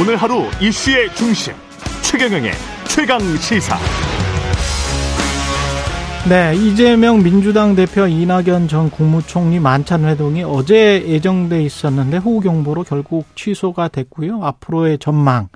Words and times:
오늘 0.00 0.16
하루 0.16 0.44
이슈의 0.62 1.14
중심 1.14 1.52
최경영의 2.00 2.52
최강 2.88 3.20
시사. 3.36 3.76
네, 6.26 6.54
이재명 6.56 7.22
민주당 7.22 7.74
대표 7.74 8.06
이낙연 8.06 8.68
전 8.68 8.88
국무총리 8.88 9.60
만찬 9.60 10.06
회동이 10.06 10.42
어제 10.42 11.04
예정돼 11.06 11.62
있었는데 11.64 12.16
호우 12.16 12.40
경보로 12.40 12.84
결국 12.84 13.26
취소가 13.34 13.88
됐고요. 13.88 14.42
앞으로의 14.42 14.96
전망, 14.98 15.48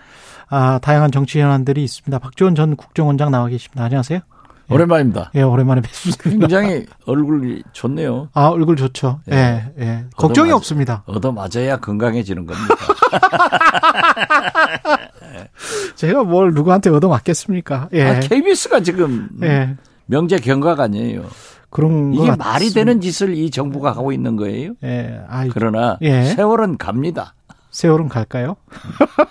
아, 0.51 0.79
다양한 0.79 1.11
정치 1.11 1.41
현안들이 1.41 1.83
있습니다. 1.83 2.19
박지원 2.19 2.55
전 2.55 2.77
국정원장 2.77 3.31
나와 3.31 3.49
계십니다. 3.49 3.85
안녕하세요. 3.85 4.19
예. 4.19 4.75
오랜만입니다. 4.75 5.31
예, 5.37 5.43
오랜만에 5.43 5.81
뵙습니다. 5.81 6.23
굉장히 6.49 6.85
얼굴이 7.07 7.63
좋네요. 7.73 8.29
아, 8.35 8.49
얼굴 8.49 8.77
좋죠. 8.77 9.21
예, 9.31 9.37
예. 9.37 9.73
예. 9.79 10.05
걱정이 10.17 10.49
얻어맞, 10.51 10.57
없습니다. 10.57 11.03
얻어 11.07 11.33
맞아야 11.33 11.79
건강해지는 11.79 12.45
겁니다. 12.45 12.75
제가 15.97 16.25
뭘 16.25 16.53
누구한테 16.53 16.91
얻어 16.91 17.09
맞겠습니까? 17.09 17.89
예. 17.93 18.03
아, 18.03 18.21
KBS가 18.21 18.81
지금 18.81 19.29
예. 19.43 19.77
명제 20.07 20.39
경각 20.39 20.81
아니에요. 20.81 21.25
그런 21.71 22.15
이게 22.15 22.29
것 22.29 22.37
말이. 22.39 22.71
되는 22.73 23.01
짓을 23.01 23.35
이 23.37 23.51
정부가 23.51 23.91
하고 23.91 24.13
있는 24.13 24.37
거예요. 24.37 24.75
예. 24.85 25.21
아, 25.29 25.47
그러나 25.53 25.99
예. 26.03 26.23
세월은 26.25 26.79
갑니다. 26.79 27.35
세월은 27.71 28.09
갈까요? 28.09 28.57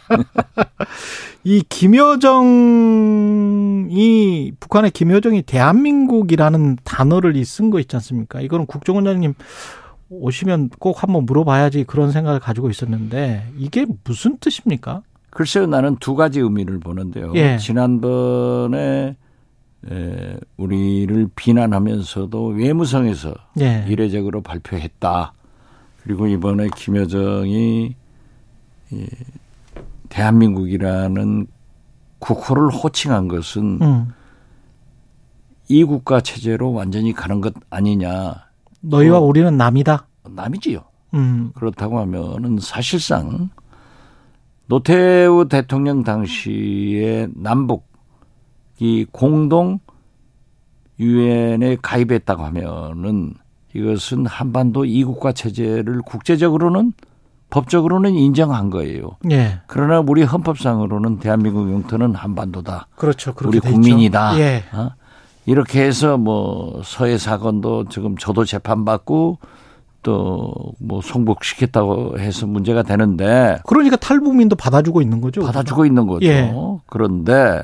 이 1.46 1.64
김여정이 3.24 4.54
북한의 4.60 4.92
김여정이 4.92 5.44
대한민국이라는 5.44 6.78
단어를 6.84 7.44
쓴 7.46 7.70
거 7.70 7.80
있지 7.80 7.96
않습니까? 7.96 8.42
이거는 8.42 8.66
국정원장님 8.66 9.34
오시면 10.22 10.70
꼭 10.80 11.04
한번 11.04 11.26
물어봐야지 11.26 11.84
그런 11.86 12.12
생각을 12.12 12.40
가지고 12.40 12.70
있었는데 12.70 13.48
이게 13.58 13.86
무슨 14.04 14.38
뜻입니까? 14.38 15.02
글쎄요, 15.30 15.66
나는 15.66 15.96
두 15.98 16.16
가지 16.16 16.40
의미를 16.40 16.80
보는데요. 16.80 17.32
예. 17.36 17.58
지난번에 17.58 19.16
에, 19.92 20.38
우리를 20.58 21.30
비난하면서도 21.36 22.48
외무성에서 22.48 23.34
예. 23.60 23.86
이례적으로 23.88 24.42
발표했다. 24.42 25.34
그리고 26.04 26.28
이번에 26.28 26.68
김여정이 26.76 27.96
이 28.92 29.08
대한민국이라는 30.10 31.48
국호를 32.20 32.70
호칭한 32.70 33.28
것은 33.28 33.80
음. 33.82 34.14
이 35.68 35.84
국가 35.84 36.22
체제로 36.22 36.72
완전히 36.74 37.14
가는 37.14 37.42
것 37.42 37.54
아니냐. 37.70 38.46
너희와 38.84 39.20
어. 39.20 39.22
우리는 39.22 39.56
남이다. 39.58 40.08
남이지요. 40.30 40.84
음. 41.16 41.52
그렇다고 41.56 42.00
하면은 42.00 42.58
사실상 42.60 43.50
노태우 44.68 45.48
대통령 45.48 46.04
당시에 46.04 47.28
남북이 47.36 49.08
공동 49.12 49.80
유엔에 51.00 51.78
가입했다고 51.82 52.44
하면은 52.44 53.34
이것은 53.76 54.26
한반도 54.26 54.86
이국가 54.86 55.32
체제를 55.32 56.02
국제적으로는 56.06 56.94
법적으로는 57.50 58.14
인정한 58.14 58.70
거예요. 58.70 59.18
예. 59.30 59.62
그러나 59.68 60.00
우리 60.00 60.24
헌법상으로는 60.24 61.20
대한민국 61.20 61.72
영토는 61.72 62.16
한반도다. 62.16 62.88
그렇죠. 62.96 63.34
우리. 63.46 63.60
국민이다. 63.60 64.40
예. 64.40 64.64
어? 64.74 64.92
이렇게 65.46 65.82
해서 65.84 66.18
뭐 66.18 66.82
서해 66.84 67.18
사건도 67.18 67.90
지금 67.90 68.16
저도 68.18 68.46
재판받고 68.46 69.40
또 70.04 70.74
뭐 70.80 71.02
송복시켰다고 71.02 72.20
해서 72.20 72.46
문제가 72.46 72.84
되는데 72.84 73.60
그러니까 73.66 73.96
탈북민도 73.96 74.58
받아주고 74.58 75.02
있는 75.02 75.22
거죠. 75.22 75.42
받아주고 75.42 75.86
있는 75.86 76.08
거죠. 76.08 76.28
예. 76.28 76.54
그런데 76.88 77.64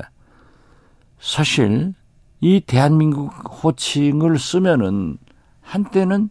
사실 1.18 1.92
이 2.40 2.60
대한민국 2.66 3.30
호칭을 3.62 4.38
쓰면은 4.38 5.18
한때는 5.60 6.30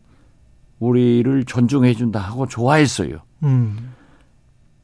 우리를 0.79 1.45
존중해 1.45 1.93
준다 1.93 2.19
하고 2.19 2.47
좋아했어요. 2.47 3.17
음. 3.43 3.93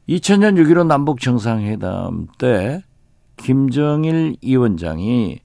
2000년 0.08 0.54
6.15 0.62 0.86
남북 0.86 1.20
정상회담 1.20 2.28
때 2.38 2.82
김정일 3.36 4.36
위원장이 4.42 5.40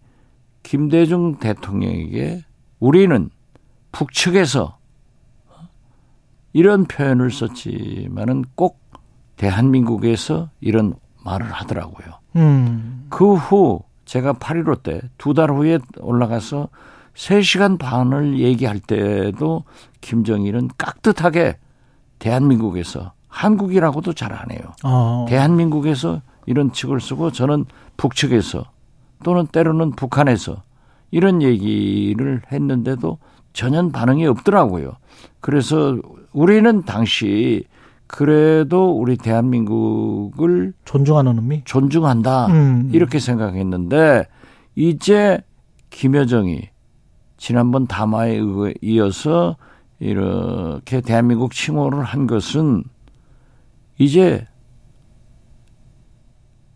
김대중 0.63 1.37
대통령에게 1.39 2.43
우리는 2.79 3.29
북측에서 3.91 4.77
이런 6.53 6.85
표현을 6.85 7.31
썼지만은 7.31 8.45
꼭 8.55 8.79
대한민국에서 9.37 10.49
이런 10.59 10.95
말을 11.23 11.51
하더라고요. 11.51 12.07
음. 12.35 13.05
그후 13.09 13.81
제가 14.05 14.33
8.15 14.33 14.83
때 14.83 15.01
두 15.17 15.33
달 15.33 15.49
후에 15.51 15.79
올라가서 15.99 16.67
3시간 17.15 17.77
반을 17.77 18.39
얘기할 18.39 18.79
때도 18.79 19.63
김정일은 20.01 20.69
깍듯하게 20.77 21.57
대한민국에서 22.19 23.13
한국이라고도 23.27 24.13
잘 24.13 24.33
안 24.33 24.51
해요. 24.51 24.59
어. 24.83 25.25
대한민국에서 25.29 26.21
이런 26.45 26.71
측을 26.71 26.99
쓰고 26.99 27.31
저는 27.31 27.65
북측에서 27.97 28.65
또는 29.23 29.47
때로는 29.47 29.91
북한에서 29.91 30.63
이런 31.11 31.41
얘기를 31.41 32.41
했는데도 32.51 33.17
전혀 33.53 33.87
반응이 33.89 34.25
없더라고요. 34.27 34.93
그래서 35.39 35.97
우리는 36.31 36.83
당시 36.83 37.65
그래도 38.07 38.91
우리 38.91 39.17
대한민국을 39.17 40.73
존중하는 40.85 41.35
의미. 41.35 41.61
존중한다 41.63 42.47
음. 42.47 42.89
이렇게 42.93 43.19
생각했는데 43.19 44.27
이제 44.75 45.39
김여정이 45.89 46.69
지난번 47.37 47.87
담화에 47.87 48.39
이어서 48.81 49.55
이렇게 49.99 51.01
대한민국 51.01 51.53
칭호를 51.53 52.03
한 52.03 52.27
것은 52.27 52.83
이제 53.97 54.45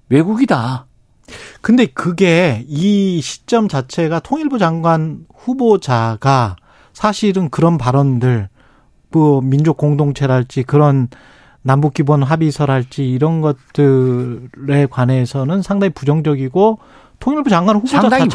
외국이다. 0.10 0.86
근데 1.62 1.86
그게 1.86 2.64
이 2.68 3.22
시점 3.22 3.68
자체가 3.68 4.20
통일부 4.20 4.60
장관 4.60 5.26
후보자가 5.34 6.56
사실은 6.94 7.50
그런 7.50 7.78
발언들, 7.78 8.50
뭐 9.12 9.42
민족 9.42 9.78
공동체랄지 9.78 10.64
그런 10.64 11.08
남북 11.62 11.96
기본 11.96 12.22
합의서랄지 12.22 13.10
이런 13.10 13.42
것들에 13.42 14.86
관해서는 14.90 15.62
상당히 15.62 15.92
부정적이고 15.94 16.80
통일부 17.20 17.50
장관 17.50 17.78
후보자 17.78 18.02
상당히 18.02 18.30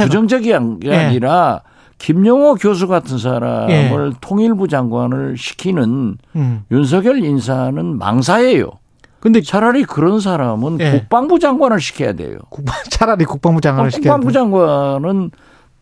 게 0.80 0.88
예. 0.90 0.96
아니라 0.96 1.62
김용호 1.98 2.54
교수 2.54 2.88
같은 2.88 3.18
사람을 3.18 3.70
예. 3.70 4.16
통일부 4.20 4.66
장관을 4.66 5.36
시키는 5.36 6.16
음. 6.34 6.64
윤석열 6.72 7.22
인사는 7.22 7.98
망사예요. 7.98 8.79
근데 9.20 9.40
차라리 9.42 9.84
그런 9.84 10.20
사람은 10.20 10.80
예. 10.80 10.90
국방부 10.92 11.38
장관을 11.38 11.80
시켜야 11.80 12.12
돼요. 12.14 12.38
국방 12.48 12.74
차라리 12.90 13.24
국방부 13.24 13.60
장관을 13.60 13.90
시켜야 13.90 14.14
국방부 14.14 14.28
돼. 14.28 14.32
장관은 14.34 15.30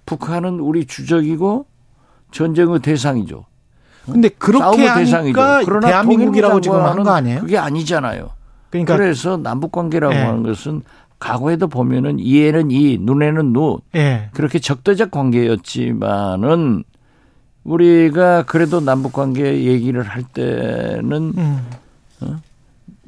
북한은 0.06 0.58
우리 0.60 0.84
주적이고 0.86 1.66
전쟁의 2.32 2.80
대상이죠. 2.80 3.44
근데 4.06 4.28
그렇게 4.30 4.62
싸움의 4.86 5.04
대상이죠. 5.04 5.40
하니까 5.40 5.62
그러나 5.64 5.86
대한민국이라고 5.88 6.60
지금 6.60 6.80
한 6.82 7.02
거 7.02 7.10
아니에요? 7.10 7.40
그게 7.40 7.58
아니잖아요. 7.58 8.30
그러니까 8.70 8.96
그래서 8.96 9.36
남북 9.36 9.70
관계라고 9.72 10.14
예. 10.14 10.18
하는 10.18 10.42
것은 10.42 10.82
과거에도 11.20 11.68
보면은 11.68 12.18
이에는 12.18 12.70
이, 12.70 12.98
눈에는 13.00 13.52
눈 13.52 13.78
예. 13.94 14.30
그렇게 14.34 14.58
적대적 14.58 15.10
관계였지만은 15.10 16.84
우리가 17.64 18.44
그래도 18.44 18.80
남북 18.80 19.12
관계 19.12 19.64
얘기를 19.64 20.02
할 20.02 20.22
때는 20.22 21.32
음. 21.36 21.66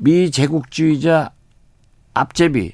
미 0.03 0.31
제국주의자 0.31 1.31
앞제비 2.15 2.73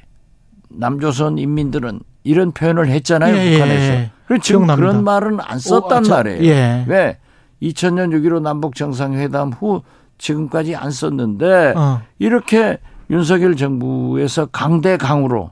남조선 0.71 1.39
인민들은 1.39 2.01
이런 2.25 2.53
표현을 2.53 2.89
했잖아요 2.89 3.37
예, 3.37 3.47
예, 3.47 3.53
북한에서. 3.53 3.93
예. 3.93 4.11
그리고 4.27 4.43
지금. 4.43 4.67
그런 4.67 5.05
말은 5.05 5.39
안 5.41 5.59
썼단 5.59 5.99
어, 5.99 6.03
저- 6.03 6.15
말이에요. 6.15 6.43
예. 6.45 6.85
왜 6.89 7.19
2000년 7.63 8.11
6.15 8.13 8.43
남북 8.43 8.75
정상회담 8.75 9.51
후 9.53 9.83
지금까지 10.19 10.75
안 10.75 10.91
썼는데 10.91 11.75
어. 11.77 12.01
이렇게 12.19 12.79
윤석열 13.11 13.57
정부에서 13.57 14.47
강대강으로 14.47 15.51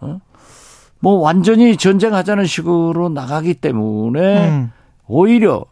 어? 0.00 0.20
뭐 1.00 1.14
완전히 1.20 1.76
전쟁하자는 1.76 2.46
식으로 2.46 3.08
나가기 3.10 3.54
때문에 3.54 4.48
음. 4.50 4.72
오히려 5.06 5.64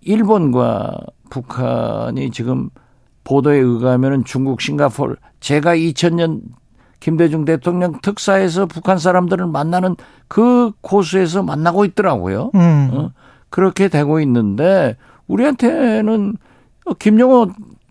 일본과 0.00 0.98
북한이 1.30 2.30
지금 2.30 2.70
보도에 3.24 3.56
의하면은 3.58 4.24
중국, 4.24 4.60
싱가포르 4.60 5.16
제가 5.40 5.74
2000년 5.76 6.40
김대중 7.00 7.44
대통령 7.44 8.00
특사에서 8.00 8.66
북한 8.66 8.98
사람들을 8.98 9.46
만나는 9.46 9.96
그 10.28 10.72
코스에서 10.80 11.42
만나고 11.42 11.84
있더라고요. 11.86 12.50
음. 12.54 12.90
어? 12.92 13.10
그렇게 13.50 13.88
되고 13.88 14.20
있는데 14.20 14.96
우리한테는 15.26 16.36
김영호 16.98 17.48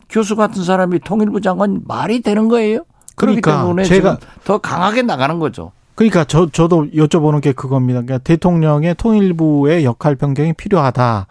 교수 0.09 0.35
같은 0.35 0.63
사람이 0.63 0.99
통일부 0.99 1.41
장관 1.41 1.81
말이 1.87 2.21
되는 2.21 2.47
거예요? 2.47 2.83
그렇기 3.15 3.41
그러니까 3.41 3.63
때문에 3.63 3.83
제가- 3.83 4.17
더 4.43 4.57
강하게 4.57 5.03
나가는 5.03 5.37
거죠. 5.39 5.71
그러니까 5.95 6.23
저 6.23 6.47
저도 6.49 6.87
여쭤보는 6.87 7.41
게 7.41 7.51
그겁니다. 7.51 8.01
그러니까 8.01 8.17
대통령의 8.23 8.95
통일부의 8.95 9.85
역할 9.85 10.15
변경이 10.15 10.53
필요하다. 10.53 11.27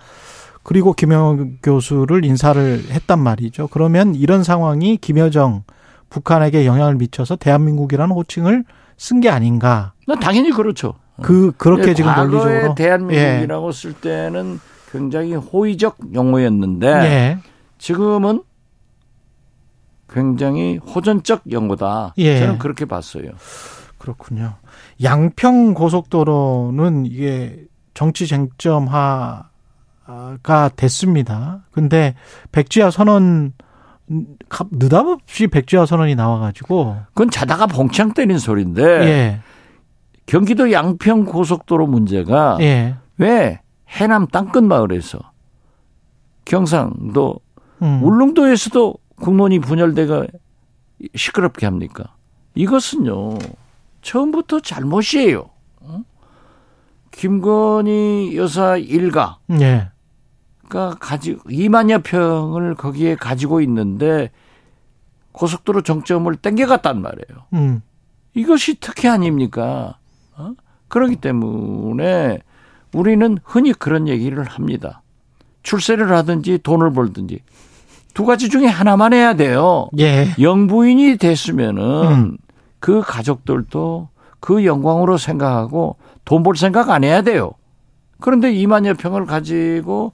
그리고 0.62 0.93
김영 0.93 1.59
교수를 1.62 2.25
인사를 2.25 2.85
했단 2.91 3.19
말이죠. 3.19 3.69
그러면 3.69 4.14
이런 4.14 4.44
상황이 4.44 4.97
김여정 4.97 5.64
북한에게 6.11 6.67
영향을 6.67 6.94
미쳐서 6.97 7.37
대한민국이라는 7.37 8.14
호칭을 8.14 8.64
쓴 8.97 9.20
게 9.20 9.29
아닌가. 9.29 9.93
나 10.06 10.14
당연히 10.17 10.50
그렇죠. 10.50 10.94
그 11.20 11.53
그렇게 11.56 11.91
예, 11.91 11.94
지금 11.94 12.14
논리적으로 12.14 12.75
대한민국이라고 12.75 13.73
쓸 13.73 13.93
때는 13.94 14.61
굉장히 14.91 15.35
호의적 15.35 15.99
용어였는데 16.14 16.87
예. 16.87 17.38
지금은 17.79 18.43
굉장히 20.08 20.76
호전적 20.76 21.43
용어다. 21.50 22.15
예. 22.19 22.38
저는 22.38 22.58
그렇게 22.58 22.85
봤어요. 22.85 23.31
그렇군요. 23.99 24.55
양평 25.03 25.75
고속도로는 25.75 27.06
이게 27.06 27.65
정치 27.94 28.26
쟁점화 28.26 29.49
가 30.43 30.69
됐습니다. 30.69 31.64
근데 31.70 32.14
백지화 32.50 32.90
선언 32.90 33.52
느닷없이 34.70 35.46
백지화 35.46 35.87
선언이 35.87 36.14
나와가지고 36.14 36.96
그건 37.08 37.31
자다가 37.31 37.66
봉창 37.66 38.12
때린 38.12 38.38
소리인데 38.38 38.82
예, 38.82 39.40
경기도 40.26 40.72
양평 40.72 41.25
고속도로 41.25 41.87
문제가 41.87 42.58
예, 42.60 42.96
왜 43.19 43.60
해남 43.88 44.26
땅끝 44.26 44.64
마을에서 44.64 45.19
경상도 46.44 47.40
음, 47.82 48.02
울릉도에서도 48.02 48.94
국론이 49.16 49.60
분열돼가 49.60 50.26
시끄럽게 51.14 51.66
합니까? 51.66 52.14
이것은요 52.55 53.38
처음부터 54.02 54.60
잘못이에요. 54.60 55.48
어? 55.81 56.02
김건희 57.12 58.37
여사 58.37 58.76
일가가 58.76 59.38
예, 59.60 59.92
가지고 61.00 61.48
2만여 61.50 62.02
평을 62.02 62.74
거기에 62.74 63.14
가지고 63.16 63.60
있는데 63.60 64.30
고속도로 65.32 65.82
정점을 65.82 66.34
땡겨갔단 66.36 67.00
말이에요. 67.00 67.44
음, 67.54 67.82
이것이 68.34 68.80
특혜 68.80 69.08
아닙니까? 69.08 69.96
어? 70.36 70.52
그렇기 70.88 71.16
때문에 71.16 72.38
우리는 72.94 73.38
흔히 73.44 73.72
그런 73.72 74.08
얘기를 74.08 74.42
합니다. 74.44 75.02
출세를 75.62 76.12
하든지 76.12 76.58
돈을 76.62 76.92
벌든지 76.92 77.40
두 78.14 78.26
가지 78.26 78.48
중에 78.50 78.66
하나만 78.66 79.14
해야 79.14 79.34
돼요. 79.34 79.88
예, 79.98 80.26
영부인이 80.38 81.16
됐으면은 81.16 81.82
음. 82.12 82.36
그 82.78 83.00
가족들도 83.00 84.08
그 84.40 84.64
영광으로 84.66 85.16
생각하고 85.19 85.96
돈 86.24 86.42
벌 86.42 86.56
생각 86.56 86.90
안 86.90 87.04
해야 87.04 87.22
돼요. 87.22 87.52
그런데 88.20 88.52
2만여 88.52 88.98
평을 88.98 89.24
가지고 89.24 90.12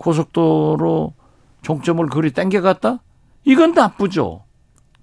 고속도로 0.00 1.12
종점을 1.62 2.04
그리 2.06 2.32
땡겨갔다? 2.32 3.00
이건 3.44 3.72
나쁘죠. 3.72 4.44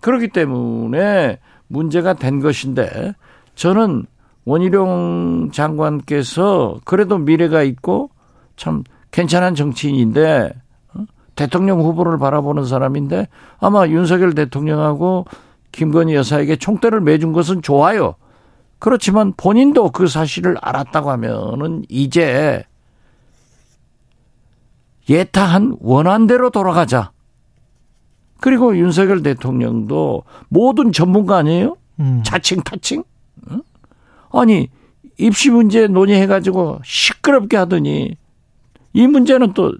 그렇기 0.01 0.29
때문에 0.29 1.39
문제가 1.67 2.13
된 2.13 2.39
것인데 2.39 3.13
저는 3.55 4.05
원희룡 4.45 5.51
장관께서 5.51 6.79
그래도 6.83 7.17
미래가 7.17 7.63
있고 7.63 8.09
참 8.55 8.83
괜찮은 9.11 9.55
정치인인데 9.55 10.51
어? 10.93 11.05
대통령 11.35 11.81
후보를 11.81 12.17
바라보는 12.17 12.65
사람인데 12.65 13.27
아마 13.59 13.87
윤석열 13.87 14.33
대통령하고 14.33 15.25
김건희 15.71 16.15
여사에게 16.15 16.55
총대를 16.55 17.01
매준 17.01 17.33
것은 17.33 17.61
좋아요. 17.61 18.15
그렇지만 18.79 19.33
본인도 19.35 19.91
그 19.91 20.07
사실을 20.07 20.57
알았다고 20.61 21.11
하면은 21.11 21.83
이제 21.89 22.63
예타한 25.09 25.77
원안대로 25.79 26.49
돌아가자. 26.49 27.11
그리고 28.39 28.77
윤석열 28.77 29.23
대통령도 29.23 30.23
모든 30.49 30.91
전문가 30.91 31.37
아니에요? 31.37 31.77
음, 31.99 32.21
자칭 32.23 32.61
타칭? 32.61 33.03
응? 33.51 33.61
아니 34.31 34.69
입시 35.17 35.49
문제 35.49 35.87
논의해가지고 35.87 36.81
시끄럽게 36.83 37.57
하더니 37.57 38.15
이 38.93 39.07
문제는 39.07 39.53
또 39.53 39.73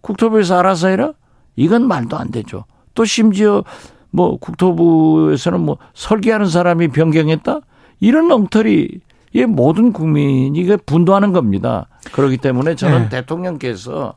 국토부에서 0.00 0.58
알아서 0.58 0.88
해라? 0.88 1.12
이건 1.56 1.86
말도 1.86 2.16
안 2.16 2.30
되죠. 2.30 2.64
또 2.94 3.04
심지어 3.04 3.64
뭐 4.10 4.38
국토부에서는 4.38 5.60
뭐 5.60 5.78
설계하는 5.94 6.46
사람이 6.46 6.88
변경했다? 6.88 7.60
이런 8.00 8.30
엉터리 8.32 9.00
이 9.34 9.44
모든 9.44 9.92
국민이 9.92 10.76
분도하는 10.84 11.32
겁니다. 11.32 11.88
그렇기 12.12 12.38
때문에 12.38 12.74
저는 12.74 13.04
네. 13.04 13.08
대통령께서 13.08 14.14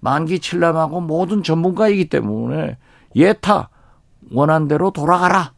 만기 0.00 0.40
칠남하고 0.40 1.00
모든 1.00 1.42
전문가이기 1.42 2.08
때문에 2.08 2.76
예타 3.14 3.68
원한대로 4.32 4.90
돌아가라. 4.90 5.52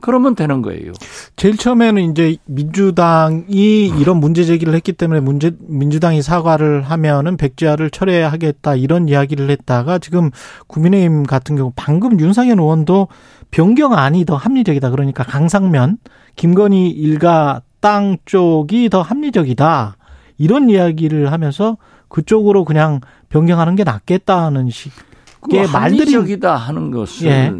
그러면 0.00 0.34
되는 0.34 0.60
거예요. 0.62 0.92
제일 1.36 1.56
처음에는 1.56 2.10
이제 2.10 2.36
민주당이 2.44 3.88
이런 3.98 4.18
문제 4.18 4.44
제기를 4.44 4.74
했기 4.74 4.92
때문에 4.92 5.20
문제 5.20 5.52
민주당이 5.58 6.22
사과를 6.22 6.82
하면은 6.82 7.36
백지화를 7.36 7.90
철회하겠다 7.90 8.76
이런 8.76 9.08
이야기를 9.08 9.50
했다가 9.50 9.98
지금 9.98 10.30
국민의힘 10.66 11.24
같은 11.24 11.56
경우 11.56 11.72
방금 11.74 12.20
윤상현 12.20 12.58
의원도 12.58 13.08
변경안이 13.50 14.26
더 14.26 14.36
합리적이다 14.36 14.90
그러니까 14.90 15.24
강상면 15.24 15.96
김건희 16.36 16.90
일가 16.90 17.62
땅 17.80 18.18
쪽이 18.26 18.90
더 18.90 19.00
합리적이다 19.00 19.96
이런 20.38 20.68
이야기를 20.68 21.32
하면서 21.32 21.78
그쪽으로 22.08 22.64
그냥 22.64 23.00
변경하는 23.40 23.76
게 23.76 23.84
낫겠다는 23.84 24.70
식. 24.70 24.92
그 25.40 25.54
예, 25.56 25.66
말들이- 25.66 25.70
합리적이다 26.14 26.56
하는 26.56 26.90
것을 26.90 27.26
예. 27.28 27.52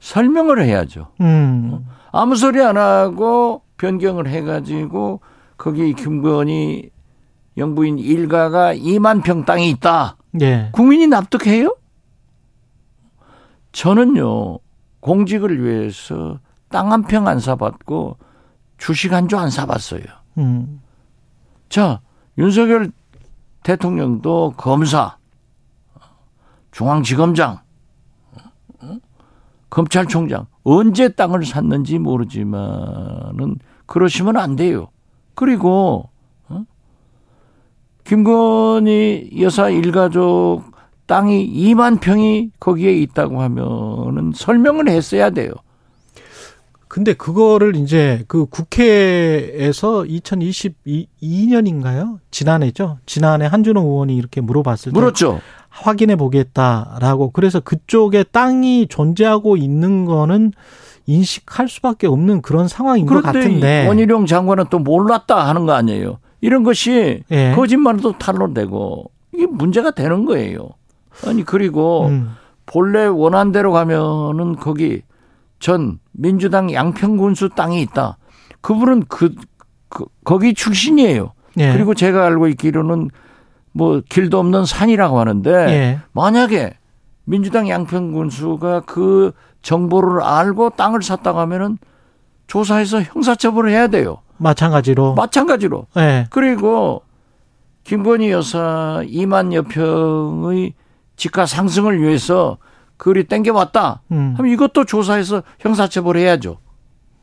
설명을 0.00 0.62
해야죠. 0.62 1.08
음. 1.20 1.86
아무 2.12 2.36
소리 2.36 2.62
안 2.62 2.76
하고 2.76 3.62
변경을 3.78 4.28
해가지고 4.28 5.20
거기 5.56 5.94
김건희 5.94 6.90
영부인 7.56 7.98
일가가 7.98 8.74
2만 8.74 9.22
평 9.24 9.44
땅이 9.44 9.68
있다. 9.70 10.16
예. 10.42 10.68
국민이 10.72 11.06
납득해요? 11.06 11.74
저는요 13.72 14.58
공직을 15.00 15.62
위해서 15.64 16.38
땅 16.70 16.92
한 16.92 17.02
평 17.04 17.26
안 17.26 17.40
사봤고 17.40 18.18
주식 18.76 19.12
한 19.12 19.26
주 19.28 19.36
안 19.38 19.50
사봤어요. 19.50 20.02
음. 20.38 20.80
자 21.68 22.00
윤석열 22.36 22.92
대통령도 23.68 24.54
검사, 24.56 25.18
중앙지검장, 26.70 27.60
검찰총장 29.68 30.46
언제 30.64 31.10
땅을 31.10 31.44
샀는지 31.44 31.98
모르지만은 31.98 33.58
그러시면 33.84 34.38
안 34.38 34.56
돼요. 34.56 34.88
그리고 35.34 36.08
어? 36.48 36.64
김건희 38.04 39.32
여사 39.42 39.68
일가족 39.68 40.64
땅이 41.04 41.52
2만 41.52 42.00
평이 42.00 42.52
거기에 42.58 42.94
있다고 42.94 43.42
하면은 43.42 44.32
설명을 44.34 44.88
했어야 44.88 45.28
돼요. 45.28 45.52
근데 46.98 47.12
그거를 47.12 47.76
이제 47.76 48.24
그 48.26 48.46
국회에서 48.46 50.02
2022년인가요? 50.02 52.18
지난해죠. 52.32 52.98
지난해 53.06 53.46
한준호 53.46 53.80
의원이 53.80 54.16
이렇게 54.16 54.40
물어봤을 54.40 54.90
때 54.90 54.98
물었죠. 54.98 55.40
확인해 55.68 56.16
보겠다라고 56.16 57.30
그래서 57.30 57.60
그쪽에 57.60 58.24
땅이 58.24 58.88
존재하고 58.88 59.56
있는 59.56 60.06
거는 60.06 60.50
인식할 61.06 61.68
수밖에 61.68 62.08
없는 62.08 62.42
그런 62.42 62.66
상황인 62.66 63.06
것 63.06 63.22
같은데. 63.22 63.86
원희룡 63.86 64.26
장관은 64.26 64.64
또 64.68 64.80
몰랐다 64.80 65.46
하는 65.46 65.66
거 65.66 65.74
아니에요. 65.74 66.18
이런 66.40 66.64
것이 66.64 67.22
예. 67.30 67.52
거짓말도 67.54 68.18
탄로되고 68.18 69.08
이게 69.34 69.46
문제가 69.46 69.92
되는 69.92 70.24
거예요. 70.24 70.70
아니 71.24 71.44
그리고 71.44 72.06
음. 72.06 72.32
본래 72.66 73.06
원한대로 73.06 73.70
가면은 73.70 74.56
거기 74.56 75.02
전 75.58 75.98
민주당 76.12 76.72
양평군수 76.72 77.50
땅이 77.50 77.80
있다. 77.82 78.18
그분은 78.60 79.04
그, 79.08 79.34
그 79.88 80.04
거기 80.24 80.54
출신이에요. 80.54 81.32
예. 81.58 81.72
그리고 81.72 81.94
제가 81.94 82.24
알고 82.26 82.48
있기로는 82.48 83.10
뭐 83.72 84.00
길도 84.08 84.38
없는 84.38 84.64
산이라고 84.64 85.18
하는데 85.18 85.50
예. 85.50 86.00
만약에 86.12 86.74
민주당 87.24 87.68
양평군수가 87.68 88.82
그 88.86 89.32
정보를 89.62 90.22
알고 90.22 90.70
땅을 90.70 91.02
샀다고 91.02 91.38
하면은 91.40 91.78
조사해서 92.46 93.02
형사처벌을 93.02 93.70
해야 93.70 93.88
돼요. 93.88 94.18
마찬가지로. 94.38 95.14
마찬가지로. 95.14 95.86
예. 95.98 96.26
그리고 96.30 97.02
김건희 97.84 98.30
여사 98.30 99.02
2만 99.04 99.52
여 99.52 99.62
평의 99.62 100.74
집가 101.16 101.46
상승을 101.46 102.00
위해서 102.00 102.58
거리 102.98 103.24
땡겨왔다. 103.24 104.02
음. 104.10 104.34
하면 104.36 104.52
이것도 104.52 104.84
조사해서 104.84 105.42
형사처벌 105.60 106.16
해야죠. 106.18 106.58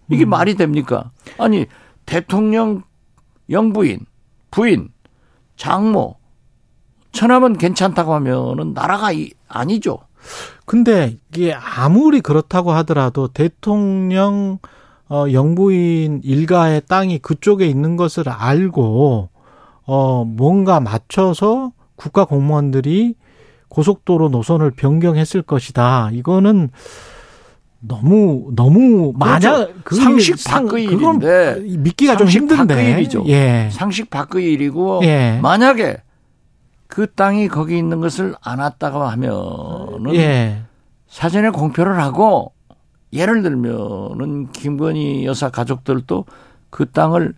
이게 0.10 0.26
음. 0.26 0.30
말이 0.30 0.56
됩니까? 0.56 1.12
아니 1.38 1.66
대통령 2.06 2.84
영부인, 3.50 4.06
부인, 4.52 4.90
장모, 5.58 6.16
처남은 7.12 7.58
괜찮다고 7.58 8.14
하면은 8.16 8.74
나라가 8.74 9.12
이, 9.12 9.32
아니죠. 9.48 10.00
근데 10.66 11.18
이게 11.30 11.54
아무리 11.54 12.22
그렇다고 12.22 12.72
하더라도 12.72 13.28
대통령 13.28 14.58
어 15.08 15.26
영부인 15.32 16.22
일가의 16.24 16.82
땅이 16.88 17.20
그쪽에 17.20 17.68
있는 17.68 17.96
것을 17.96 18.28
알고 18.28 19.30
어 19.86 20.26
뭔가 20.26 20.80
맞춰서 20.80 21.74
국가 21.96 22.26
공무원들이 22.26 23.14
고속도로 23.76 24.30
노선을 24.30 24.72
변경했을 24.72 25.42
것이다. 25.42 26.10
이거는 26.14 26.70
너무 27.82 28.50
너무 28.56 29.12
만약 29.18 29.70
그 29.84 29.96
상식 29.96 30.40
상- 30.40 30.66
밖의 30.68 30.86
그건 30.88 31.22
일인데 31.22 31.78
믿기가 31.80 32.16
좀 32.16 32.28
힘든데. 32.30 32.74
밖의 32.74 32.92
일이죠. 32.94 33.26
예. 33.28 33.70
상식 33.74 34.10
밖의 34.10 34.54
일이고 34.54 35.02
예. 35.04 35.40
만약에 35.44 35.98
그 36.88 37.12
땅이 37.14 37.50
거기 37.50 37.78
있는 37.78 38.00
것을 38.00 38.34
안았다고 38.42 39.04
하면은 39.04 40.16
예. 40.16 40.62
사전에 41.08 41.50
공표를 41.50 42.00
하고 42.02 42.54
예를 43.12 43.42
들면은 43.42 44.52
김건희 44.54 45.26
여사 45.26 45.50
가족들도 45.50 46.26
그 46.70 46.90
땅을 46.92 47.34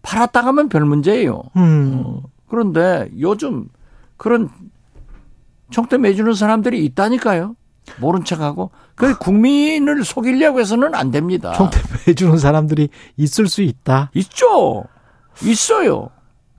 팔았다 0.00 0.40
가면 0.42 0.70
별 0.70 0.86
문제예요. 0.86 1.42
음. 1.56 2.02
어, 2.04 2.22
그런데 2.48 3.08
요즘 3.20 3.66
그런 4.16 4.48
총대 5.72 5.98
매주는 5.98 6.32
사람들이 6.34 6.84
있다니까요. 6.84 7.56
모른 7.98 8.24
척하고 8.24 8.70
그 8.94 9.18
국민을 9.18 10.04
속이려고 10.04 10.60
해서는 10.60 10.94
안 10.94 11.10
됩니다. 11.10 11.52
총대 11.52 11.80
해주는 12.06 12.38
사람들이 12.38 12.88
있을 13.16 13.48
수 13.48 13.62
있다. 13.62 14.10
있죠. 14.14 14.84
있어요. 15.42 16.10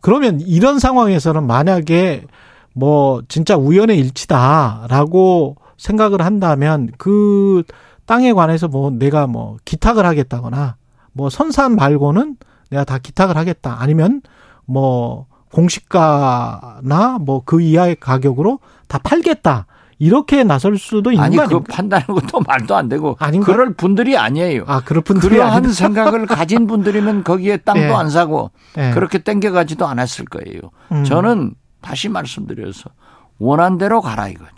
그러면 0.02 0.42
이런 0.42 0.80
상황에서는 0.80 1.48
만약에 1.48 2.26
뭐 2.74 3.22
진짜 3.30 3.56
우연의 3.56 3.98
일치다라고 4.00 5.56
생각을 5.78 6.22
한다면 6.22 6.92
그 6.98 7.64
땅에 8.06 8.34
관해서 8.34 8.68
뭐 8.68 8.90
내가 8.92 9.28
뭐 9.28 9.58
기탁을 9.64 10.06
하겠다거나 10.06 10.76
뭐 11.14 11.30
선산 11.30 11.76
말고는 11.76 12.36
내가 12.70 12.84
다 12.84 12.98
기탁을 12.98 13.38
하겠다 13.38 13.78
아니면 13.80 14.22
뭐 14.66 15.28
공시가나 15.52 17.20
뭐 17.20 17.44
그 17.46 17.62
이하의 17.62 17.98
가격으로 18.00 18.60
다 18.94 19.00
팔겠다 19.00 19.66
이렇게 19.98 20.44
나설 20.44 20.78
수도 20.78 21.12
있는 21.12 21.24
아니 21.26 21.36
거그 21.36 21.46
아닙니까? 21.56 21.74
판단하는 21.76 22.14
것도 22.22 22.42
말도 22.46 22.76
안 22.76 22.90
되고 22.90 23.16
아닌가? 23.20 23.46
그럴 23.52 23.74
분들이 23.74 24.16
아니에요. 24.16 24.66
아 24.68 24.82
그럴 24.82 25.02
분들이 25.02 25.38
그러한. 25.38 25.64
생각을 25.74 26.28
가진 26.28 26.68
분들이면 26.68 27.24
거기에 27.24 27.58
땅도 27.58 27.82
예. 27.82 27.88
안 27.92 28.12
사고 28.12 28.52
예. 28.78 28.92
그렇게 28.92 29.18
땡겨가지도 29.18 29.88
않았을 29.88 30.26
거예요. 30.26 30.60
음. 30.92 31.04
저는 31.06 31.56
다시 31.82 32.08
말씀드려서 32.08 32.92
원한 33.40 33.80
대로 33.80 34.00
가라 34.02 34.28
이거죠. 34.28 34.52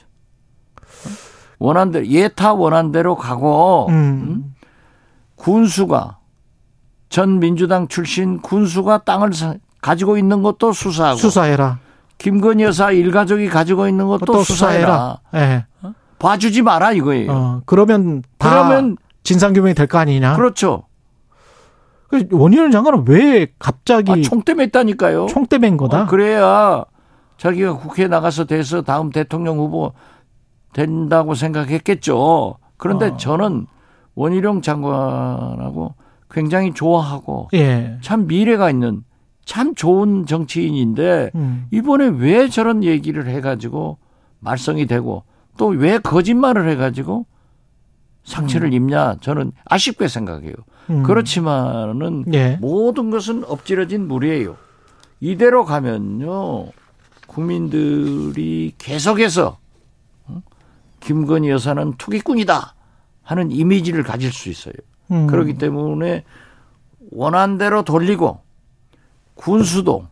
원한 1.59 1.91
대로 1.91 2.05
예타 2.07 2.53
원한 2.53 2.91
대로 2.91 3.15
가고 3.15 3.87
음. 3.89 4.53
군수가 5.35 6.17
전 7.07 7.39
민주당 7.39 7.87
출신 7.87 8.41
군수가 8.41 8.99
땅을 9.05 9.31
사- 9.33 9.55
가지고 9.81 10.17
있는 10.17 10.43
것도 10.43 10.73
수사하고 10.73 11.17
수사해라. 11.19 11.79
김건희 12.17 12.63
여사 12.63 12.91
일가족이 12.91 13.47
가지고 13.49 13.87
있는 13.87 14.07
것도 14.07 14.25
또 14.25 14.43
수사해라. 14.43 15.19
예. 15.35 15.65
봐주지 16.19 16.61
마라 16.61 16.93
이거예요. 16.93 17.31
어, 17.31 17.61
그러면 17.65 18.23
다 18.37 18.49
그러면 18.49 18.97
진상 19.23 19.53
규명이 19.53 19.73
될 19.73 19.87
거 19.87 19.97
아니냐? 19.97 20.35
그렇죠. 20.35 20.83
그 22.07 22.25
원희룡 22.31 22.71
장관은 22.71 23.03
왜 23.07 23.47
갑자기 23.59 24.11
아, 24.11 24.15
총대 24.23 24.53
맸다니까요. 24.53 25.27
총대 25.27 25.57
맨 25.57 25.75
거다? 25.75 26.03
어, 26.03 26.05
그래야 26.05 26.85
자기가 27.37 27.73
국회에 27.77 28.07
나가서 28.07 28.45
돼서 28.45 28.81
다음 28.81 29.09
대통령 29.09 29.57
후보 29.57 29.91
된다고 30.73 31.35
생각했겠죠. 31.35 32.57
그런데 32.77 33.07
어. 33.07 33.17
저는 33.17 33.67
원희룡 34.15 34.61
장관하고 34.61 35.95
굉장히 36.31 36.73
좋아하고 36.73 37.49
예. 37.53 37.97
참 38.01 38.27
미래가 38.27 38.69
있는 38.69 39.03
참 39.45 39.75
좋은 39.75 40.25
정치인인데 40.25 41.31
음. 41.35 41.67
이번에 41.71 42.07
왜 42.07 42.49
저런 42.49 42.83
얘기를 42.83 43.27
해가지고 43.27 43.97
말썽이 44.39 44.85
되고 44.87 45.23
또 45.57 45.67
왜 45.67 45.97
거짓말을 45.99 46.67
해가지고 46.69 47.25
상처를 48.23 48.73
입냐 48.73 49.17
저는 49.21 49.51
아쉽게 49.65 50.07
생각해요. 50.07 50.53
음. 50.89 51.03
그렇지만은 51.03 52.25
예. 52.33 52.57
모든 52.59 53.09
것은 53.11 53.43
엎질러진 53.45 54.07
물이에요. 54.07 54.57
이대로 55.21 55.63
가면요 55.63 56.67
국민들이 57.27 58.73
계속해서 58.77 59.57
어? 60.27 60.41
김건희 60.99 61.49
여사는 61.49 61.93
투기꾼이다 61.97 62.73
하는 63.23 63.51
이미지를 63.51 64.03
가질 64.03 64.31
수 64.33 64.49
있어요. 64.49 64.73
음. 65.11 65.27
그렇기 65.27 65.57
때문에 65.57 66.23
원한대로 67.11 67.83
돌리고 67.83 68.39
군수도 69.35 70.05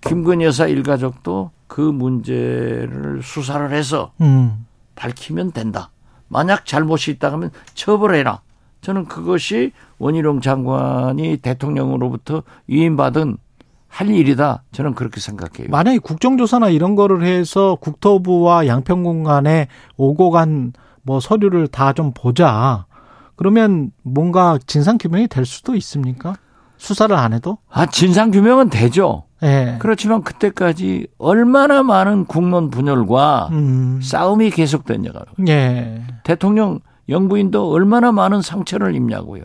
김건희 0.00 0.44
여사 0.44 0.66
일가족도 0.66 1.50
그 1.66 1.80
문제를 1.80 3.20
수사를 3.22 3.70
해서 3.72 4.12
음. 4.20 4.66
밝히면 4.94 5.52
된다. 5.52 5.90
만약 6.28 6.66
잘못이 6.66 7.10
있다 7.12 7.32
하면 7.32 7.50
처벌해라. 7.74 8.40
저는 8.80 9.06
그것이 9.06 9.72
원희룡 9.98 10.40
장관이 10.40 11.36
대통령으로부터 11.38 12.42
위임받은 12.66 13.36
할 13.88 14.08
일이다. 14.08 14.64
저는 14.72 14.94
그렇게 14.94 15.20
생각해요. 15.20 15.68
만약에 15.70 15.98
국정조사나 15.98 16.70
이런 16.70 16.96
거를 16.96 17.22
해서 17.22 17.76
국토부와 17.80 18.66
양평군 18.66 19.22
간에 19.24 19.68
오고 19.96 20.30
간 20.30 20.72
뭐 21.04 21.18
서류를 21.20 21.66
다 21.68 21.92
좀 21.92 22.12
보자. 22.14 22.86
그러면 23.36 23.90
뭔가 24.02 24.58
진상 24.66 24.98
규명이 24.98 25.26
될 25.28 25.44
수도 25.44 25.74
있습니까? 25.74 26.36
수사를 26.82 27.14
안 27.14 27.32
해도? 27.32 27.58
아, 27.70 27.86
진상 27.86 28.32
규명은 28.32 28.68
되죠. 28.68 29.22
예. 29.44 29.76
그렇지만 29.78 30.22
그때까지 30.24 31.06
얼마나 31.18 31.84
많은 31.84 32.24
국론 32.26 32.70
분열과 32.70 33.50
음. 33.52 34.00
싸움이 34.02 34.50
계속됐냐고요. 34.50 35.24
예. 35.48 36.02
대통령 36.24 36.80
영부인도 37.08 37.70
얼마나 37.70 38.10
많은 38.10 38.42
상처를 38.42 38.96
입냐고요. 38.96 39.44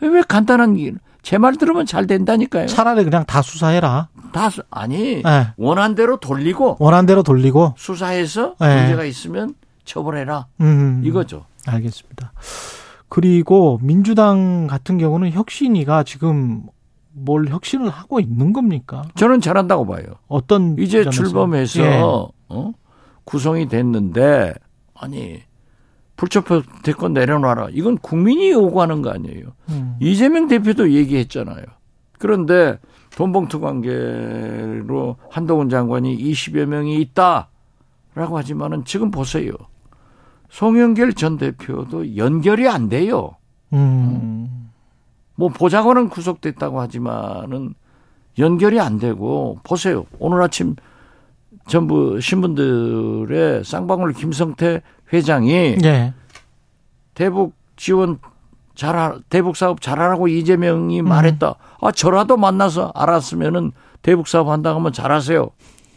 왜 0.00 0.22
간단한 0.26 0.76
일, 0.76 0.98
제 1.22 1.38
말 1.38 1.54
들으면 1.56 1.86
잘 1.86 2.06
된다니까요. 2.08 2.66
차라리 2.66 3.04
그냥 3.04 3.24
다 3.24 3.42
수사해라. 3.42 4.08
다 4.32 4.50
수- 4.50 4.62
아니 4.70 5.22
예. 5.24 5.48
원한대로 5.56 6.16
돌리고 6.18 6.76
원한 6.80 7.06
대로 7.06 7.22
돌리고. 7.22 7.74
수사해서 7.78 8.54
네. 8.60 8.80
문제가 8.80 9.04
있으면 9.04 9.54
처벌해라 9.84 10.46
음. 10.60 11.00
이거죠. 11.04 11.44
알겠습니다. 11.66 12.32
그리고 13.08 13.78
민주당 13.82 14.66
같은 14.66 14.98
경우는 14.98 15.30
혁신이가 15.32 16.02
지금 16.02 16.64
뭘 17.12 17.48
혁신을 17.48 17.88
하고 17.88 18.20
있는 18.20 18.52
겁니까? 18.52 19.02
저는 19.14 19.40
잘한다고 19.40 19.86
봐요. 19.86 20.04
어떤 20.28 20.76
이제 20.78 21.02
점에서? 21.02 21.10
출범해서 21.10 21.82
예. 21.82 22.00
어? 22.48 22.72
구성이 23.24 23.68
됐는데 23.68 24.54
아니 24.94 25.42
불체포 26.16 26.62
대권 26.82 27.12
내려놔라. 27.12 27.68
이건 27.72 27.98
국민이 27.98 28.50
요구하는 28.50 29.02
거 29.02 29.10
아니에요. 29.10 29.46
음. 29.70 29.96
이재명 30.00 30.48
대표도 30.48 30.92
얘기했잖아요. 30.92 31.64
그런데 32.18 32.78
돈봉투 33.16 33.60
관계로 33.60 35.16
한동훈 35.30 35.68
장관이 35.68 36.16
20여 36.18 36.66
명이 36.66 37.00
있다라고 37.00 38.36
하지만은 38.36 38.84
지금 38.84 39.10
보세요. 39.10 39.52
송영길 40.56 41.12
전 41.12 41.36
대표도 41.36 42.16
연결이 42.16 42.66
안 42.66 42.88
돼요. 42.88 43.36
음. 43.74 44.70
뭐 45.34 45.50
보좌관은 45.50 46.08
구속됐다고 46.08 46.80
하지만은 46.80 47.74
연결이 48.38 48.80
안 48.80 48.98
되고 48.98 49.58
보세요. 49.64 50.06
오늘 50.18 50.40
아침 50.40 50.74
전부 51.68 52.18
신문들의 52.22 53.64
쌍방울 53.64 54.14
김성태 54.14 54.80
회장이 55.12 55.76
예. 55.84 56.14
대북 57.12 57.52
지원 57.76 58.18
잘 58.74 59.20
대북 59.28 59.58
사업 59.58 59.82
잘하라고 59.82 60.26
이재명이 60.26 61.02
말했다. 61.02 61.54
아 61.82 61.92
저라도 61.92 62.38
만나서 62.38 62.92
알았으면은 62.94 63.72
대북 64.00 64.26
사업 64.26 64.48
한다고 64.48 64.78
하면 64.78 64.94
잘하세요. 64.94 65.50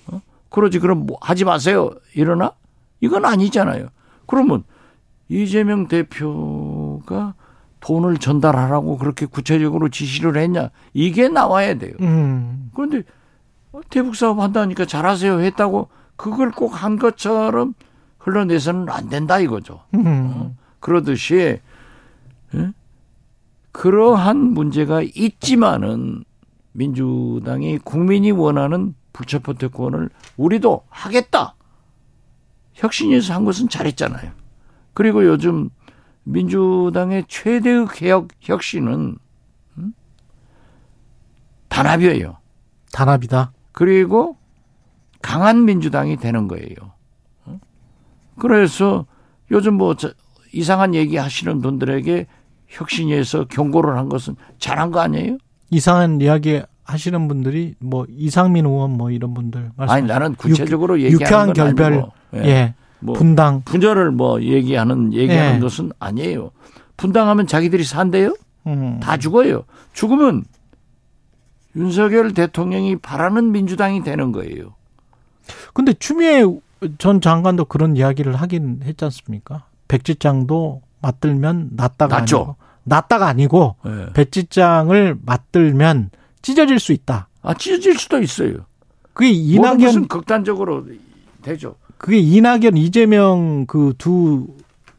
어? 0.08 0.22
그러지 0.50 0.80
그럼 0.80 1.06
뭐 1.06 1.18
하지 1.22 1.46
마세요. 1.46 1.92
이러나 2.14 2.52
이건 3.00 3.24
아니잖아요. 3.24 3.88
그러면 4.30 4.64
이재명 5.28 5.88
대표가 5.88 7.34
돈을 7.80 8.18
전달하라고 8.18 8.98
그렇게 8.98 9.26
구체적으로 9.26 9.90
지시를 9.90 10.38
했냐 10.38 10.70
이게 10.94 11.28
나와야 11.30 11.78
돼요. 11.80 11.94
음. 12.02 12.70
그런데 12.76 13.04
대북 13.90 14.16
사업 14.16 14.40
한다니까 14.40 14.86
잘하세요 14.86 15.40
했다고 15.40 15.90
그걸 16.16 16.52
꼭 16.52 16.76
한 16.76 16.98
것처럼 17.00 17.74
흘러내서는 18.20 18.90
안 18.90 19.10
된다 19.10 19.40
이거죠. 19.40 19.82
음. 19.96 20.56
그러듯이 20.80 21.60
예? 22.56 22.72
그러한 23.72 24.38
문제가 24.38 25.02
있지만은 25.02 26.24
민주당이 26.74 27.80
국민이 27.80 28.32
원하는 28.32 28.94
불체포 29.14 29.54
특권을 29.54 30.10
우리도 30.38 30.84
하겠다. 30.90 31.56
혁신위에서 32.80 33.34
한 33.34 33.46
것은 33.46 33.70
잘했잖아요. 33.70 34.32
그리고 34.94 35.26
요즘 35.26 35.70
민주당의 36.24 37.26
최대의 37.28 37.88
개혁 37.94 38.30
혁신은 38.40 39.18
음? 39.78 39.94
단합이에요. 41.68 42.38
단합이다. 42.92 43.52
그리고 43.72 44.38
강한 45.22 45.66
민주당이 45.66 46.18
되는 46.18 46.48
거예요. 46.48 46.76
어? 47.46 47.60
그래서 48.40 49.06
요즘 49.52 49.76
뭐 49.76 49.96
이상한 50.54 50.96
얘기 50.96 51.18
하시는 51.18 51.62
분들에게 51.62 52.28
혁신위에서 52.68 53.46
경고를 53.46 53.98
한 53.98 54.10
것은 54.10 54.36
잘한 54.58 54.92
거 54.92 55.00
아니에요? 55.00 55.38
이상한 55.70 56.22
이야기 56.22 56.62
하시는 56.90 57.28
분들이 57.28 57.76
뭐 57.80 58.06
이상민 58.10 58.66
의원 58.66 58.92
뭐 58.92 59.12
이런 59.12 59.34
분들 59.34 59.72
아니 59.78 60.08
나는 60.08 60.36
구체적으로 60.36 61.00
유, 61.00 61.06
얘기하는 61.06 61.22
유쾌한 61.26 61.46
건 61.48 61.54
결별 61.54 61.94
아니고 61.94 62.12
예. 62.36 62.40
예. 62.46 62.74
뭐 63.00 63.16
분당 63.16 63.62
분열을 63.64 64.12
뭐 64.12 64.42
얘기하는 64.42 65.14
얘기하는 65.14 65.58
예. 65.58 65.60
것은 65.60 65.92
아니에요. 66.00 66.52
분당하면 66.98 67.48
자기들이 67.48 67.84
산대요? 67.84 68.36
음. 68.68 69.00
다 69.02 69.18
죽어요. 69.18 69.64
죽으면 69.94 70.44
윤석열 71.76 72.34
대통령이 72.34 72.98
바라는 72.98 73.52
민주당이 73.52 74.04
되는 74.04 74.32
거예요. 74.32 74.74
근데 75.74 75.94
추미애 75.94 76.44
전 76.98 77.22
장관도 77.22 77.66
그런 77.66 77.96
이야기를 77.96 78.36
하긴 78.36 78.82
했지 78.84 79.06
않습니까? 79.06 79.66
백지장도 79.88 80.82
맞들면 81.02 81.70
낫다가 81.74 82.20
낫죠. 82.20 82.38
아니고 82.38 82.56
낫다가 82.84 83.28
아니고 83.28 83.76
예. 83.86 84.14
백지장을 84.14 85.18
맞들면 85.24 86.10
찢어질 86.42 86.80
수 86.80 86.92
있다. 86.94 87.28
아 87.42 87.54
찢어질 87.54 87.98
수도 87.98 88.22
있어요. 88.22 88.66
그게 89.14 89.32
이낙연 89.32 90.08
극단적으로 90.08 90.86
되죠. 91.42 91.76
그게 91.98 92.20
이낙연 92.20 92.78
이재명 92.78 93.66
그 93.66 93.94
두 93.98 94.48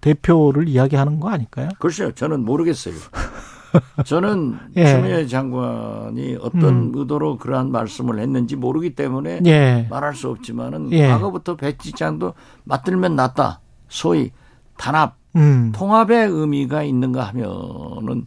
대표를 0.01 0.69
이야기하는 0.69 1.21
거 1.21 1.29
아닐까요? 1.31 1.69
글쎄요, 1.79 2.13
저는 2.13 2.45
모르겠어요. 2.45 2.95
저는 4.05 4.59
예. 4.77 4.87
추미애 4.87 5.27
장관이 5.27 6.39
어떤 6.41 6.91
의도로 6.95 7.39
그러한 7.39 7.71
말씀을 7.71 8.19
했는지 8.19 8.57
모르기 8.57 8.95
때문에 8.95 9.41
예. 9.47 9.87
말할 9.89 10.15
수 10.15 10.29
없지만은 10.29 10.91
예. 10.93 11.07
과거부터 11.07 11.57
백지장도 11.57 12.35
맞들면 12.65 13.15
낫다. 13.15 13.61
소위 13.89 14.33
단합, 14.77 15.17
음. 15.37 15.71
통합의 15.75 16.29
의미가 16.29 16.83
있는가 16.83 17.23
하면은 17.25 18.27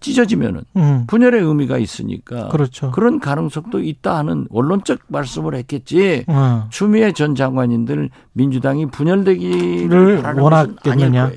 찢어지면은 0.00 0.62
음. 0.76 1.04
분열의 1.06 1.42
의미가 1.42 1.78
있으니까 1.78 2.48
그렇죠. 2.48 2.92
런 2.96 3.20
가능성도 3.20 3.80
있다 3.80 4.16
하는 4.16 4.46
원론적 4.50 5.00
말씀을 5.08 5.54
했겠지. 5.54 6.24
어. 6.26 6.66
추미애 6.70 7.12
전 7.12 7.34
장관님들 7.34 8.10
민주당이 8.32 8.86
분열되기를 8.86 10.22
원하겠느냐? 10.38 11.30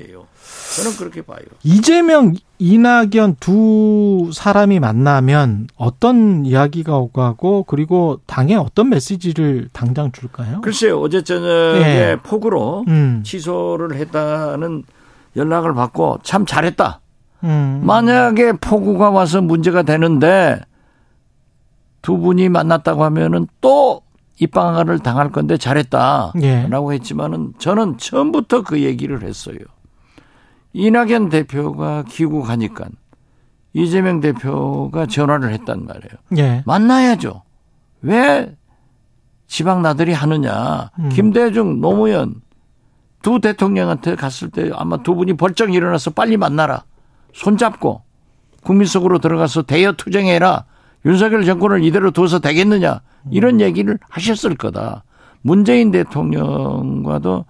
저는 0.74 0.96
그렇게 0.98 1.22
봐요. 1.22 1.38
이재명, 1.62 2.34
이낙연 2.58 3.36
두 3.38 4.30
사람이 4.32 4.80
만나면 4.80 5.68
어떤 5.76 6.44
이야기가 6.44 6.98
오가고 6.98 7.62
그리고 7.64 8.20
당에 8.26 8.56
어떤 8.56 8.88
메시지를 8.88 9.68
당장 9.72 10.10
줄까요? 10.10 10.60
글쎄요, 10.62 11.00
어제 11.00 11.22
저녁에 11.22 11.80
예. 11.80 12.16
폭우로 12.22 12.84
음. 12.88 13.22
취소를 13.24 13.94
했다는 13.94 14.82
연락을 15.36 15.74
받고 15.74 16.18
참 16.24 16.44
잘했다. 16.44 17.00
음. 17.44 17.82
만약에 17.84 18.52
폭우가 18.52 19.10
와서 19.10 19.40
문제가 19.40 19.82
되는데 19.82 20.60
두 22.02 22.18
분이 22.18 22.48
만났다고 22.48 23.04
하면은 23.04 23.46
또 23.60 24.02
입방아를 24.40 24.98
당할 24.98 25.30
건데 25.30 25.56
잘했다라고 25.56 26.42
예. 26.42 26.94
했지만은 26.94 27.54
저는 27.58 27.98
처음부터 27.98 28.62
그 28.62 28.82
얘기를 28.82 29.22
했어요. 29.22 29.58
이낙연 30.72 31.28
대표가 31.28 32.02
귀국하니까 32.08 32.86
이재명 33.74 34.20
대표가 34.20 35.06
전화를 35.06 35.52
했단 35.52 35.84
말이에요. 35.84 36.12
예. 36.38 36.62
만나야죠. 36.66 37.42
왜 38.02 38.54
지방 39.46 39.82
나들이 39.82 40.12
하느냐. 40.12 40.90
음. 40.98 41.08
김대중, 41.10 41.80
노무현 41.80 42.42
두 43.22 43.40
대통령한테 43.40 44.16
갔을 44.16 44.50
때 44.50 44.70
아마 44.74 44.98
두 44.98 45.14
분이 45.14 45.34
벌쩍 45.34 45.72
일어나서 45.72 46.10
빨리 46.10 46.36
만나라. 46.36 46.84
손잡고 47.34 48.02
국민 48.62 48.86
속으로 48.86 49.18
들어가서 49.18 49.62
대여 49.62 49.92
투쟁해라. 49.92 50.64
윤석열 51.04 51.44
정권을 51.44 51.84
이대로 51.84 52.10
둬서 52.10 52.38
되겠느냐. 52.38 53.02
이런 53.30 53.60
얘기를 53.60 53.98
하셨을 54.08 54.56
거다. 54.56 55.04
문재인 55.42 55.90
대통령과도 55.90 57.44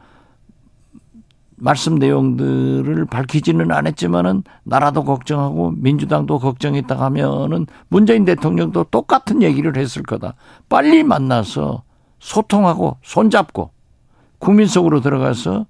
말씀 1.56 1.94
내용들을 1.94 3.04
밝히지는 3.06 3.70
않았지만은 3.70 4.42
나라도 4.64 5.04
걱정하고 5.04 5.72
민주당도 5.76 6.40
걱정했다 6.40 6.98
하면은 6.98 7.66
문재인 7.88 8.24
대통령도 8.24 8.84
똑같은 8.90 9.40
얘기를 9.42 9.76
했을 9.76 10.02
거다. 10.02 10.34
빨리 10.68 11.04
만나서 11.04 11.84
소통하고 12.18 12.96
손잡고 13.02 13.70
국민 14.38 14.66
속으로 14.66 15.00
들어가서 15.00 15.66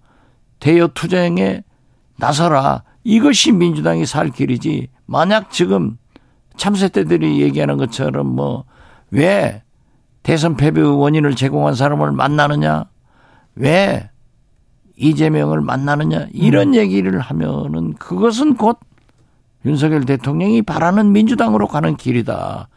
대여 0.60 0.88
투쟁에 0.94 1.62
나서라. 2.16 2.82
이것이 3.04 3.52
민주당이 3.52 4.06
살 4.06 4.30
길이지. 4.30 4.88
만약 5.06 5.50
지금 5.50 5.98
참새 6.56 6.88
때들이 6.88 7.40
얘기하는 7.42 7.76
것처럼 7.76 8.26
뭐 8.26 8.64
왜 9.14 9.62
대선 10.24 10.56
패배 10.56 10.80
원인을 10.80 11.36
제공한 11.36 11.74
사람을 11.74 12.10
만나느냐? 12.12 12.86
왜 13.54 14.10
이재명을 14.96 15.60
만나느냐? 15.60 16.26
이런 16.32 16.74
얘기를 16.74 17.20
하면은 17.20 17.94
그것은 17.94 18.56
곧 18.56 18.78
윤석열 19.64 20.04
대통령이 20.04 20.62
바라는 20.62 21.12
민주당으로 21.12 21.68
가는 21.68 21.96
길이다. 21.96 22.68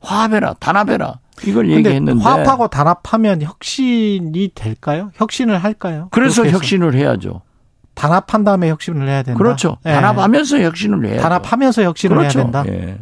화합해라, 0.00 0.54
단합해라. 0.54 1.20
이걸 1.46 1.70
얘기했는데 1.70 2.22
화합하고 2.22 2.68
단합하면 2.68 3.42
혁신이 3.42 4.50
될까요? 4.54 5.10
혁신을 5.14 5.58
할까요? 5.58 6.08
그래서. 6.10 6.46
혁신을 6.48 6.94
해야죠. 6.94 7.42
단합한 7.96 8.44
다음에 8.44 8.68
혁신을 8.68 9.08
해야 9.08 9.22
된다. 9.24 9.36
그렇죠. 9.38 9.78
예. 9.86 9.90
단합하면서 9.92 10.60
혁신을 10.60 11.06
해야죠. 11.06 11.22
단합하면서 11.22 11.82
혁신을 11.82 12.16
그렇죠. 12.18 12.38
해야 12.38 12.44
된다. 12.44 12.64
예. 12.68 12.98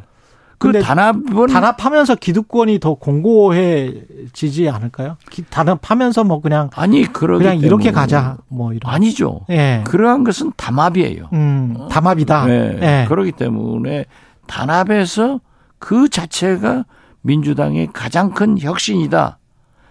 그 0.56 0.72
단합은 0.80 1.48
단합하면서 1.48 2.14
기득권이 2.14 2.78
더 2.78 2.94
공고해지지 2.94 4.70
않을까요? 4.70 5.16
기- 5.30 5.42
단합하면서 5.50 6.24
뭐 6.24 6.40
그냥 6.40 6.70
아니 6.74 7.02
그러기 7.12 7.44
그냥 7.44 7.58
이렇게 7.58 7.90
가자 7.90 8.36
뭐 8.48 8.72
이런. 8.72 8.92
아니죠. 8.94 9.40
예. 9.50 9.82
그러한 9.84 10.24
것은 10.24 10.52
담합이에요. 10.56 11.28
음, 11.32 11.76
담합이다. 11.90 12.46
네. 12.46 12.78
예. 12.80 13.06
그렇기 13.08 13.32
때문에 13.32 14.06
단합에서 14.46 15.40
그 15.78 16.08
자체가 16.08 16.84
민주당의 17.22 17.88
가장 17.92 18.30
큰 18.32 18.58
혁신이다. 18.58 19.38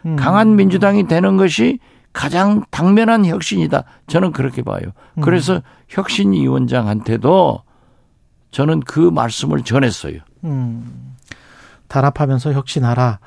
음. 0.05 0.15
강한 0.15 0.55
민주당이 0.55 1.07
되는 1.07 1.37
것이 1.37 1.79
가장 2.13 2.63
당면한 2.69 3.25
혁신이다. 3.25 3.83
저는 4.07 4.31
그렇게 4.31 4.61
봐요. 4.61 4.81
그래서 5.21 5.61
혁신위원장한테도 5.89 7.63
저는 8.51 8.81
그 8.81 8.99
말씀을 8.99 9.63
전했어요. 9.63 10.19
음. 10.43 11.15
단합하면서 11.87 12.53
혁신하라. 12.53 13.19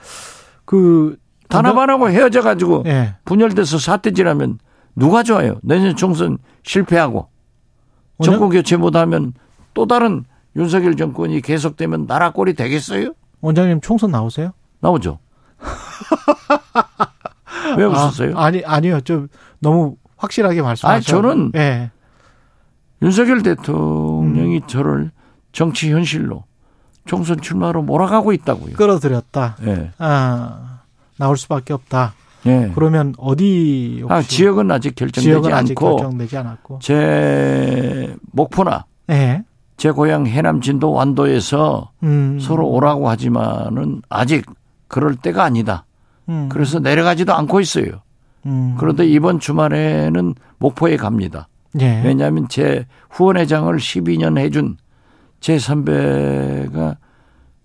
그 0.64 1.16
단합 1.48 1.76
안 1.78 1.90
하고 1.90 2.08
헤어져 2.08 2.42
가지고 2.42 2.84
예. 2.86 3.14
분열돼서 3.24 3.78
사태질하면 3.78 4.58
누가 4.94 5.22
좋아요? 5.22 5.58
내년 5.62 5.94
총선 5.96 6.38
실패하고 6.64 7.28
정권 8.22 8.50
교체 8.50 8.76
못하면 8.76 9.34
또 9.74 9.86
다른 9.86 10.24
윤석열 10.56 10.96
정권이 10.96 11.42
계속되면 11.42 12.06
나라 12.06 12.32
꼴이 12.32 12.54
되겠어요? 12.54 13.12
원장님 13.40 13.80
총선 13.82 14.10
나오세요? 14.10 14.52
나오죠. 14.80 15.18
왜 17.76 17.84
웃으세요? 17.84 18.36
아, 18.38 18.44
아니 18.46 18.62
아니요. 18.64 19.00
좀 19.02 19.28
너무 19.60 19.96
확실하게 20.16 20.62
말씀하셔. 20.62 20.94
아니, 20.96 21.04
저는 21.04 21.52
예. 21.56 21.90
윤석열 23.02 23.42
대통령이 23.42 24.56
음. 24.56 24.66
저를 24.66 25.10
정치 25.52 25.92
현실로 25.92 26.44
총선 27.04 27.40
출마로 27.40 27.82
몰아가고 27.82 28.32
있다고요. 28.32 28.74
끌어들였다. 28.74 29.56
예. 29.66 29.90
아, 29.98 30.80
나올 31.18 31.36
수밖에 31.36 31.72
없다. 31.72 32.14
예. 32.46 32.70
그러면 32.74 33.14
어디 33.18 34.04
아, 34.08 34.22
지역은 34.22 34.70
아직 34.70 34.94
결정되지 34.94 35.22
지역은 35.22 35.52
아직 35.52 35.72
않고 35.72 35.96
결정되지 35.96 36.36
않았고. 36.36 36.78
제 36.80 38.14
목포나 38.32 38.86
예. 39.10 39.42
제 39.76 39.90
고향 39.90 40.26
해남 40.26 40.60
진도 40.60 40.92
완도에서 40.92 41.90
음. 42.02 42.38
서로 42.40 42.68
오라고 42.68 43.08
하지만은 43.08 44.02
아직 44.08 44.46
그럴 44.88 45.16
때가 45.16 45.44
아니다. 45.44 45.84
음. 46.28 46.48
그래서 46.50 46.78
내려가지도 46.78 47.34
않고 47.34 47.60
있어요. 47.60 48.02
음. 48.46 48.76
그런데 48.78 49.06
이번 49.06 49.40
주말에는 49.40 50.34
목포에 50.58 50.96
갑니다. 50.96 51.48
예. 51.80 52.00
왜냐하면 52.04 52.48
제 52.48 52.86
후원회장을 53.10 53.74
12년 53.76 54.38
해준 54.38 54.76
제 55.40 55.58
선배가 55.58 56.96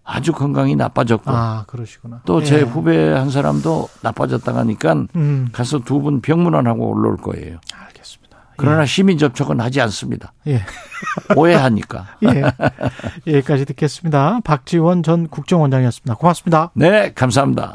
아주 0.04 0.34
건강이 0.34 0.76
나빠졌고 0.76 1.32
아, 1.32 1.64
그러시구나. 1.68 2.22
또제 2.26 2.58
예. 2.58 2.62
후배 2.62 3.12
한 3.14 3.30
사람도 3.30 3.88
나빠졌다가 4.02 4.60
하니까 4.60 5.06
음. 5.16 5.50
가서 5.54 5.80
두 5.80 6.02
분 6.02 6.20
병문안하고 6.22 6.90
올라올 6.90 7.18
거예요. 7.18 7.60
알겠습니다. 7.74 8.38
그러나 8.58 8.86
시민 8.86 9.18
접촉은 9.18 9.62
하지 9.62 9.80
않습니다. 9.82 10.34
예. 10.48 10.62
오해하니까. 11.36 12.08
예. 12.26 13.34
여기까지 13.38 13.66
듣겠습니다. 13.66 14.40
박지원 14.44 15.04
전 15.04 15.28
국정원장이었습니다. 15.28 16.16
고맙습니다. 16.16 16.72
네, 16.74 17.14
감사합니다. 17.14 17.70